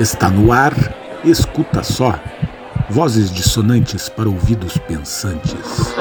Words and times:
Está 0.00 0.30
no 0.30 0.50
ar, 0.50 0.72
escuta 1.22 1.82
só. 1.82 2.14
Vozes 2.88 3.30
dissonantes 3.30 4.08
para 4.08 4.30
ouvidos 4.30 4.78
pensantes. 4.78 5.94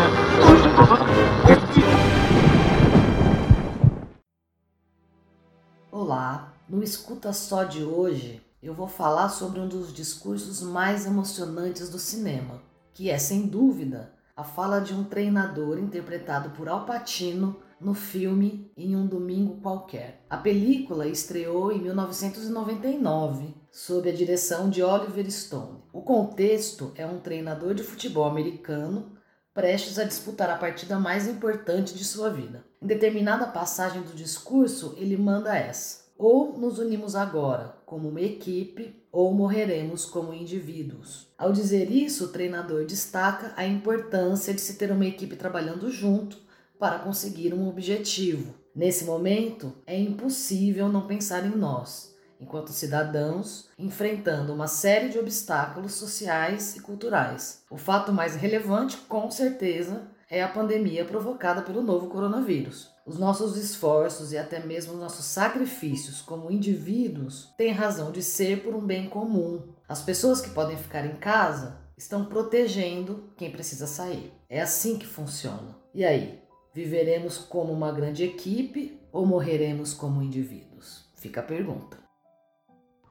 Olá, 5.91 6.53
no 6.69 6.81
Escuta 6.81 7.33
Só 7.33 7.65
de 7.65 7.83
hoje 7.83 8.41
eu 8.63 8.73
vou 8.73 8.87
falar 8.87 9.27
sobre 9.27 9.59
um 9.59 9.67
dos 9.67 9.93
discursos 9.93 10.61
mais 10.61 11.05
emocionantes 11.05 11.89
do 11.89 11.99
cinema, 11.99 12.61
que 12.93 13.09
é, 13.09 13.17
sem 13.17 13.47
dúvida, 13.47 14.13
a 14.39 14.43
fala 14.45 14.79
de 14.79 14.93
um 14.93 15.03
treinador 15.03 15.77
interpretado 15.77 16.51
por 16.51 16.69
Al 16.69 16.85
Pacino 16.85 17.57
no 17.77 17.93
filme 17.93 18.71
Em 18.77 18.95
um 18.95 19.05
Domingo 19.05 19.59
Qualquer. 19.59 20.25
A 20.29 20.37
película 20.37 21.05
estreou 21.05 21.73
em 21.73 21.81
1999 21.81 23.53
sob 23.69 24.09
a 24.09 24.13
direção 24.13 24.69
de 24.69 24.81
Oliver 24.81 25.29
Stone. 25.29 25.83
O 25.91 26.01
contexto 26.03 26.93
é 26.95 27.05
um 27.05 27.19
treinador 27.19 27.73
de 27.73 27.83
futebol 27.83 28.23
americano 28.23 29.11
prestes 29.53 29.99
a 29.99 30.05
disputar 30.05 30.49
a 30.49 30.55
partida 30.55 30.97
mais 30.97 31.27
importante 31.27 31.93
de 31.93 32.05
sua 32.05 32.29
vida. 32.29 32.63
Em 32.81 32.87
determinada 32.87 33.45
passagem 33.45 34.03
do 34.03 34.13
discurso, 34.13 34.95
ele 34.95 35.17
manda 35.17 35.53
essa: 35.53 36.05
ou 36.19 36.59
nos 36.59 36.79
unimos 36.79 37.15
agora 37.15 37.77
como 37.85 38.09
uma 38.09 38.21
equipe, 38.21 38.93
ou 39.11 39.33
morreremos 39.33 40.05
como 40.05 40.33
indivíduos. 40.33 41.27
Ao 41.35 41.51
dizer 41.51 41.89
isso, 41.89 42.25
o 42.25 42.27
treinador 42.27 42.85
destaca 42.85 43.53
a 43.55 43.65
importância 43.65 44.53
de 44.53 44.61
se 44.61 44.75
ter 44.75 44.91
uma 44.91 45.05
equipe 45.05 45.35
trabalhando 45.35 45.89
junto 45.89 46.37
para 46.77 46.99
conseguir 46.99 47.51
um 47.53 47.67
objetivo. 47.67 48.53
Nesse 48.75 49.05
momento, 49.05 49.73
é 49.87 49.97
impossível 49.97 50.87
não 50.89 51.07
pensar 51.07 51.45
em 51.45 51.57
nós, 51.57 52.15
enquanto 52.39 52.71
cidadãos, 52.71 53.69
enfrentando 53.79 54.53
uma 54.53 54.67
série 54.67 55.09
de 55.09 55.17
obstáculos 55.17 55.93
sociais 55.93 56.75
e 56.75 56.81
culturais. 56.81 57.63
O 57.71 57.77
fato 57.77 58.13
mais 58.13 58.35
relevante, 58.35 58.97
com 59.07 59.31
certeza, 59.31 60.03
é 60.29 60.43
a 60.43 60.47
pandemia 60.47 61.03
provocada 61.05 61.63
pelo 61.63 61.81
novo 61.81 62.07
coronavírus. 62.07 62.91
Os 63.09 63.17
nossos 63.19 63.57
esforços 63.57 64.31
e 64.31 64.37
até 64.37 64.63
mesmo 64.63 64.93
os 64.93 64.99
nossos 64.99 65.25
sacrifícios 65.25 66.21
como 66.21 66.51
indivíduos 66.51 67.53
têm 67.57 67.73
razão 67.73 68.11
de 68.11 68.21
ser 68.21 68.63
por 68.63 68.75
um 68.75 68.85
bem 68.85 69.09
comum. 69.09 69.73
As 69.87 70.01
pessoas 70.01 70.39
que 70.39 70.51
podem 70.51 70.77
ficar 70.77 71.05
em 71.05 71.17
casa 71.17 71.79
estão 71.97 72.25
protegendo 72.25 73.33
quem 73.35 73.51
precisa 73.51 73.87
sair. 73.87 74.31
É 74.47 74.61
assim 74.61 74.97
que 74.97 75.05
funciona. 75.05 75.75
E 75.93 76.05
aí, 76.05 76.39
Viveremos 76.73 77.37
como 77.37 77.73
uma 77.73 77.91
grande 77.91 78.23
equipe 78.23 78.99
ou 79.11 79.25
morreremos 79.25 79.93
como 79.93 80.21
indivíduos? 80.21 81.09
Fica 81.15 81.39
a 81.39 81.43
pergunta. 81.43 81.97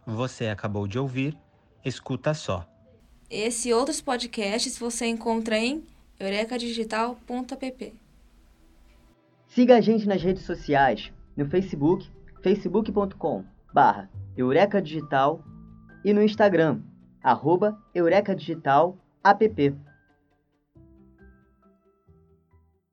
Você 0.06 0.46
acabou 0.46 0.86
de 0.86 0.98
ouvir 0.98 1.36
Escuta 1.84 2.32
Só. 2.34 2.66
Esse 3.28 3.68
e 3.68 3.74
outros 3.74 4.00
podcasts 4.00 4.78
você 4.78 5.06
encontra 5.06 5.58
em 5.58 5.84
eurecadigital.app. 6.18 7.94
Siga 9.48 9.76
a 9.76 9.80
gente 9.80 10.06
nas 10.06 10.22
redes 10.22 10.42
sociais, 10.42 11.10
no 11.34 11.46
Facebook, 11.46 12.06
facebook.com 12.42 13.44
barra 13.72 14.10
Eureka 14.36 14.80
Digital 14.80 15.42
e 16.04 16.12
no 16.12 16.22
Instagram, 16.22 16.82
arroba 17.22 17.76
Eureka 17.94 18.36
Digital 18.36 18.96
app. 19.24 19.74